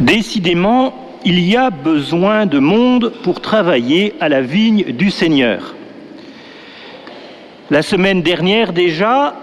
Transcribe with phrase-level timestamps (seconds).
[0.00, 0.92] Décidément,
[1.24, 5.74] il y a besoin de monde pour travailler à la vigne du Seigneur.
[7.70, 9.34] La semaine dernière déjà,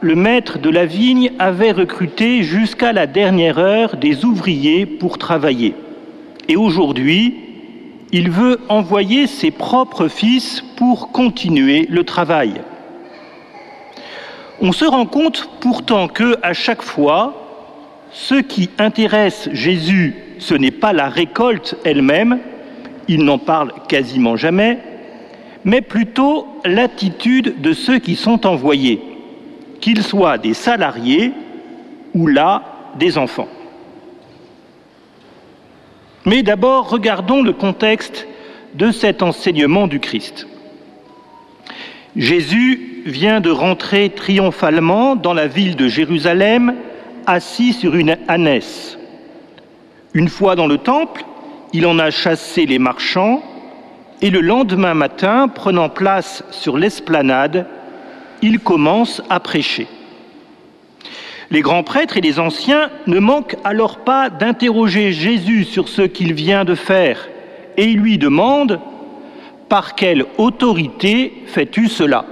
[0.00, 5.74] le maître de la vigne avait recruté jusqu'à la dernière heure des ouvriers pour travailler.
[6.48, 7.34] Et aujourd'hui,
[8.12, 12.54] il veut envoyer ses propres fils pour continuer le travail.
[14.60, 17.47] On se rend compte pourtant que à chaque fois,
[18.12, 22.38] ce qui intéresse Jésus, ce n'est pas la récolte elle-même,
[23.08, 24.78] il n'en parle quasiment jamais,
[25.64, 29.00] mais plutôt l'attitude de ceux qui sont envoyés,
[29.80, 31.32] qu'ils soient des salariés
[32.14, 32.62] ou là
[32.98, 33.48] des enfants.
[36.24, 38.26] Mais d'abord, regardons le contexte
[38.74, 40.46] de cet enseignement du Christ.
[42.16, 46.74] Jésus vient de rentrer triomphalement dans la ville de Jérusalem,
[47.28, 48.98] assis sur une ânesse.
[50.14, 51.24] Une fois dans le temple,
[51.72, 53.42] il en a chassé les marchands,
[54.22, 57.66] et le lendemain matin, prenant place sur l'esplanade,
[58.42, 59.86] il commence à prêcher.
[61.50, 66.32] Les grands prêtres et les anciens ne manquent alors pas d'interroger Jésus sur ce qu'il
[66.32, 67.28] vient de faire,
[67.76, 68.80] et ils lui demandent
[69.68, 72.24] Par quelle autorité fais-tu cela?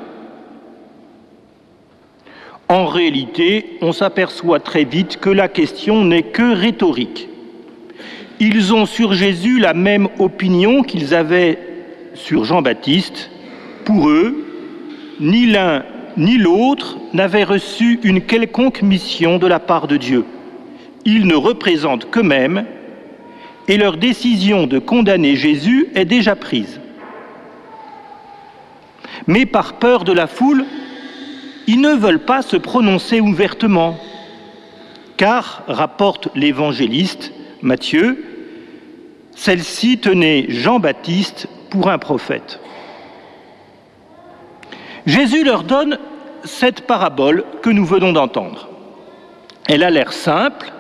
[2.69, 7.29] En réalité, on s'aperçoit très vite que la question n'est que rhétorique.
[8.41, 11.59] Ils ont sur Jésus la même opinion qu'ils avaient
[12.15, 13.31] sur Jean-Baptiste.
[13.85, 14.45] Pour eux,
[15.21, 15.85] ni l'un
[16.17, 20.25] ni l'autre n'avaient reçu une quelconque mission de la part de Dieu.
[21.05, 22.65] Ils ne représentent qu'eux-mêmes
[23.69, 26.81] et leur décision de condamner Jésus est déjà prise.
[29.27, 30.65] Mais par peur de la foule,
[31.67, 33.97] ils ne veulent pas se prononcer ouvertement,
[35.17, 38.25] car, rapporte l'évangéliste Matthieu,
[39.35, 42.61] celle-ci tenait Jean-Baptiste pour un prophète.
[45.07, 45.99] Jésus leur donne
[46.45, 48.69] cette parabole que nous venons d'entendre.
[49.69, 50.73] Elle a l'air simple,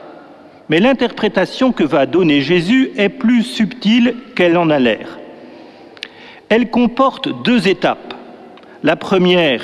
[0.69, 5.19] mais l'interprétation que va donner Jésus est plus subtile qu'elle en a l'air.
[6.49, 8.15] Elle comporte deux étapes.
[8.83, 9.63] La première,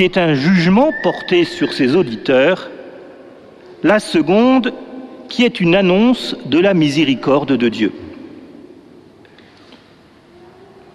[0.00, 2.70] qui est un jugement porté sur ses auditeurs.
[3.82, 4.72] La seconde,
[5.28, 7.92] qui est une annonce de la miséricorde de Dieu.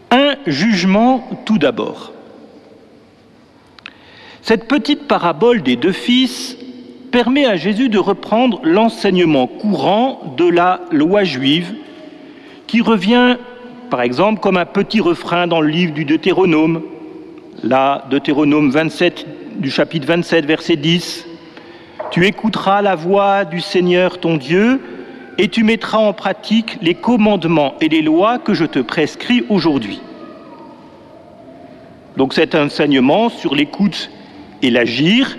[0.10, 2.14] Un jugement tout d'abord.
[4.42, 6.58] Cette petite parabole des deux fils
[7.12, 11.76] permet à Jésus de reprendre l'enseignement courant de la loi juive
[12.66, 13.38] qui revient,
[13.92, 16.82] par exemple, comme un petit refrain dans le livre du Deutéronome,
[17.66, 19.26] là, Deutéronome 27,
[19.60, 21.26] du chapitre 27, verset 10.
[22.12, 24.80] Tu écouteras la voix du Seigneur ton Dieu
[25.38, 30.00] et tu mettras en pratique les commandements et les lois que je te prescris aujourd'hui.
[32.18, 34.12] Donc cet enseignement sur l'écoute
[34.62, 35.36] et l'agir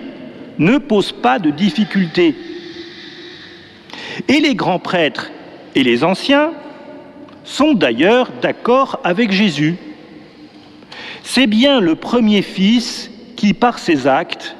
[0.59, 2.35] ne pose pas de difficulté.
[4.27, 5.31] Et les grands prêtres
[5.75, 6.51] et les anciens
[7.45, 9.77] sont d'ailleurs d'accord avec Jésus.
[11.23, 14.55] C'est bien le premier fils qui, par ses actes,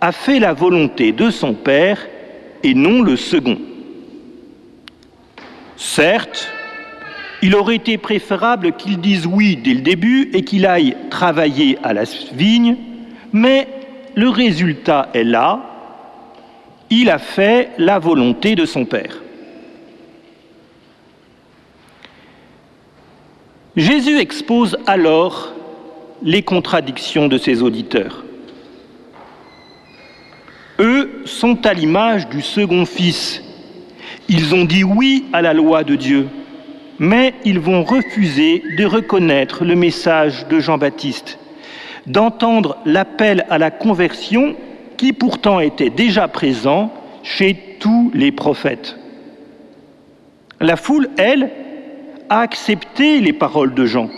[0.00, 1.98] a fait la volonté de son Père
[2.62, 3.58] et non le second.
[5.76, 6.50] Certes,
[7.42, 11.92] il aurait été préférable qu'il dise oui dès le début et qu'il aille travailler à
[11.92, 12.76] la vigne,
[13.32, 13.68] mais
[14.14, 15.60] le résultat est là,
[16.90, 19.22] il a fait la volonté de son Père.
[23.76, 25.52] Jésus expose alors
[26.22, 28.24] les contradictions de ses auditeurs.
[30.78, 33.42] Eux sont à l'image du second fils.
[34.28, 36.28] Ils ont dit oui à la loi de Dieu,
[36.98, 41.38] mais ils vont refuser de reconnaître le message de Jean-Baptiste
[42.06, 44.56] d'entendre l'appel à la conversion
[44.96, 46.92] qui pourtant était déjà présent
[47.22, 48.96] chez tous les prophètes.
[50.60, 51.50] La foule, elle,
[52.30, 54.08] a accepté les paroles de Jean.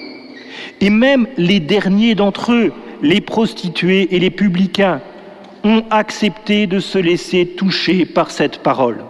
[0.80, 5.00] Et même les derniers d'entre eux, les prostituées et les publicains,
[5.64, 9.04] ont accepté de se laisser toucher par cette parole.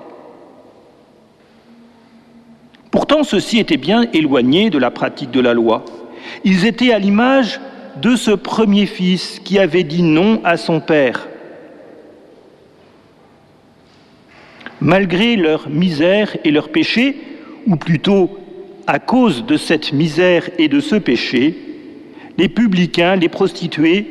[2.90, 5.84] Pourtant, ceux-ci étaient bien éloignés de la pratique de la loi.
[6.44, 7.60] Ils étaient à l'image
[7.96, 11.28] de ce premier fils qui avait dit non à son père.
[14.80, 17.16] Malgré leur misère et leur péché,
[17.66, 18.39] ou plutôt
[18.90, 21.56] à cause de cette misère et de ce péché,
[22.38, 24.04] les publicains, les prostituées,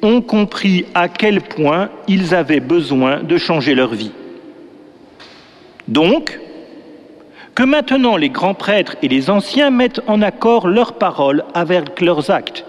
[0.00, 4.12] ont compris à quel point ils avaient besoin de changer leur vie.
[5.88, 6.38] Donc,
[7.56, 12.30] que maintenant les grands prêtres et les anciens mettent en accord leurs paroles avec leurs
[12.30, 12.64] actes.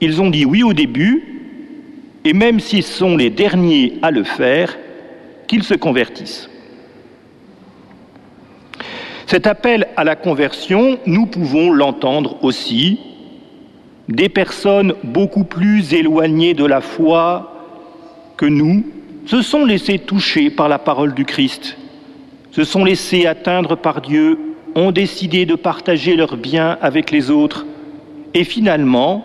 [0.00, 1.22] Ils ont dit oui au début,
[2.24, 4.76] et même s'ils sont les derniers à le faire,
[5.46, 6.50] qu'ils se convertissent.
[9.30, 12.98] Cet appel à la conversion, nous pouvons l'entendre aussi
[14.08, 17.54] des personnes beaucoup plus éloignées de la foi
[18.36, 18.84] que nous
[19.26, 21.76] se sont laissées toucher par la parole du Christ
[22.50, 24.36] se sont laissés atteindre par Dieu,
[24.74, 27.66] ont décidé de partager leurs biens avec les autres
[28.34, 29.24] et finalement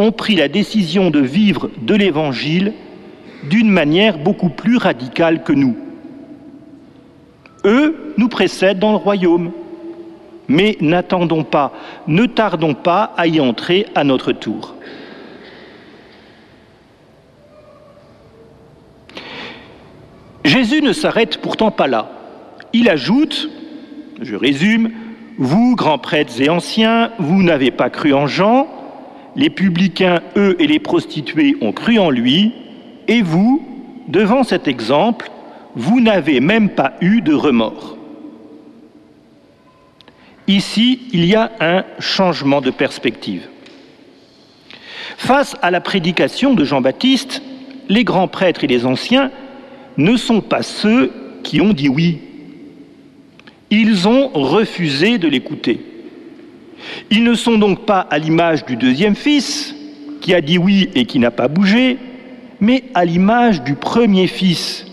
[0.00, 2.72] ont pris la décision de vivre de l'Évangile
[3.48, 5.76] d'une manière beaucoup plus radicale que nous.
[7.64, 9.52] Eux nous précèdent dans le royaume,
[10.48, 11.72] mais n'attendons pas,
[12.06, 14.74] ne tardons pas à y entrer à notre tour.
[20.44, 22.10] Jésus ne s'arrête pourtant pas là.
[22.72, 23.48] Il ajoute,
[24.20, 24.90] je résume,
[25.38, 28.66] vous, grands prêtres et anciens, vous n'avez pas cru en Jean,
[29.34, 32.52] les publicains, eux, et les prostituées ont cru en lui,
[33.08, 33.62] et vous,
[34.08, 35.30] devant cet exemple,
[35.74, 37.96] vous n'avez même pas eu de remords.
[40.48, 43.48] Ici, il y a un changement de perspective.
[45.16, 47.42] Face à la prédication de Jean-Baptiste,
[47.88, 49.30] les grands prêtres et les anciens
[49.96, 52.20] ne sont pas ceux qui ont dit oui
[53.72, 55.80] ils ont refusé de l'écouter.
[57.10, 59.74] Ils ne sont donc pas à l'image du deuxième fils,
[60.20, 61.96] qui a dit oui et qui n'a pas bougé,
[62.60, 64.84] mais à l'image du premier fils,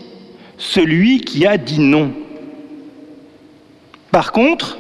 [0.60, 2.12] celui qui a dit non.
[4.12, 4.78] Par contre,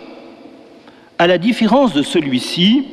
[1.17, 2.85] à la différence de celui-ci,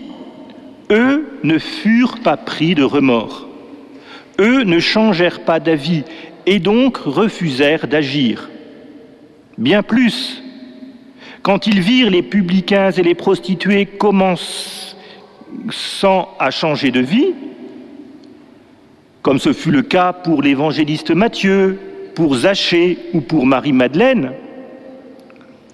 [0.91, 3.49] eux ne furent pas pris de remords.
[4.39, 6.05] Eux ne changèrent pas d'avis
[6.47, 8.49] et donc refusèrent d'agir.
[9.59, 10.43] Bien plus,
[11.43, 14.95] quand ils virent les publicains et les prostituées commençant
[16.39, 17.33] à changer de vie,
[19.23, 21.79] comme ce fut le cas pour l'évangéliste Matthieu,
[22.17, 24.33] pour Zachée ou pour Marie-Madeleine,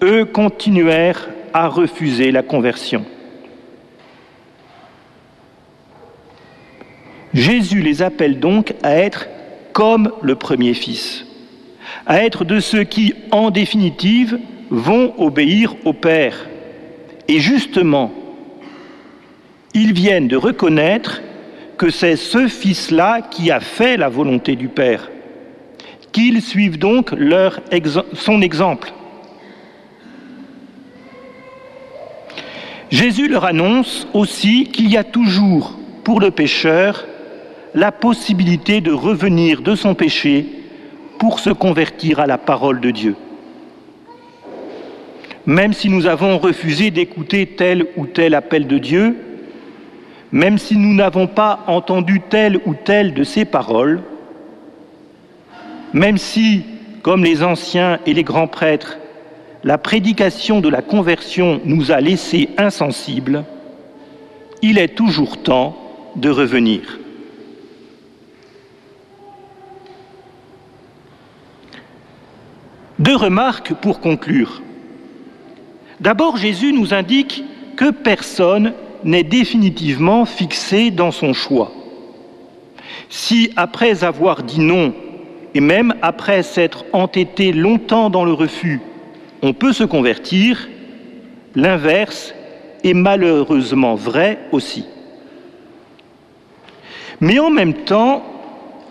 [0.03, 3.05] eux continuèrent à refuser la conversion.
[7.33, 9.29] Jésus les appelle donc à être
[9.71, 11.25] comme le premier fils,
[12.05, 14.37] à être de ceux qui, en définitive,
[14.69, 16.49] vont obéir au Père.
[17.29, 18.11] Et justement,
[19.73, 21.21] ils viennent de reconnaître
[21.77, 25.09] que c'est ce Fils-là qui a fait la volonté du Père,
[26.13, 27.59] qu'ils suivent donc leur
[28.13, 28.93] son exemple.
[32.89, 37.05] Jésus leur annonce aussi qu'il y a toujours pour le pécheur
[37.75, 40.45] la possibilité de revenir de son péché
[41.19, 43.15] pour se convertir à la parole de Dieu
[45.45, 49.17] même si nous avons refusé d'écouter tel ou tel appel de Dieu,
[50.31, 54.01] même si nous n'avons pas entendu telle ou telle de ses paroles,
[55.93, 56.63] même si,
[57.01, 58.97] comme les anciens et les grands prêtres,
[59.63, 63.45] la prédication de la conversion nous a laissés insensibles,
[64.61, 65.77] il est toujours temps
[66.15, 66.99] de revenir.
[72.99, 74.61] Deux remarques pour conclure.
[75.99, 77.43] D'abord, Jésus nous indique
[77.75, 78.73] que personne
[79.03, 81.71] n'est définitivement fixé dans son choix.
[83.09, 84.93] Si, après avoir dit non,
[85.53, 88.81] et même après s'être entêté longtemps dans le refus,
[89.41, 90.69] on peut se convertir,
[91.55, 92.33] l'inverse
[92.83, 94.85] est malheureusement vrai aussi.
[97.21, 98.23] Mais en même temps,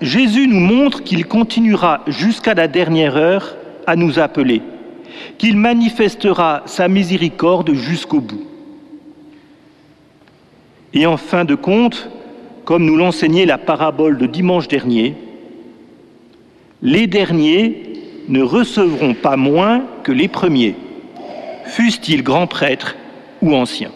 [0.00, 4.62] Jésus nous montre qu'il continuera jusqu'à la dernière heure à nous appeler
[5.38, 8.42] qu'il manifestera sa miséricorde jusqu'au bout.
[10.94, 12.10] Et en fin de compte,
[12.64, 15.14] comme nous l'enseignait la parabole de dimanche dernier,
[16.82, 17.92] les derniers
[18.28, 20.74] ne recevront pas moins que les premiers,
[21.66, 22.96] fussent-ils grands prêtres
[23.40, 23.92] ou anciens.